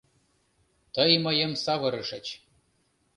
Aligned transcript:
Тый 0.95 1.11
мыйым 1.25 1.51
савырышыч. 1.63 2.25